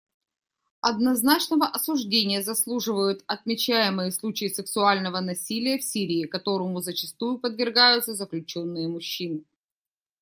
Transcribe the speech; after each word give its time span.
Однозначного 0.81 1.67
осуждения 1.67 2.41
заслуживают 2.41 3.23
отмечаемые 3.27 4.11
случаи 4.11 4.47
сексуального 4.47 5.19
насилия 5.19 5.77
в 5.77 5.83
Сирии, 5.83 6.25
которому 6.25 6.81
зачастую 6.81 7.37
подвергаются 7.37 8.15
заключенные-мужчины. 8.15 9.43